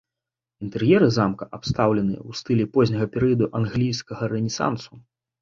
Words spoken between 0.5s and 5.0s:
Інтэр'еры замка абстаўлены ў стылі позняга перыяду англійскага рэнесансу.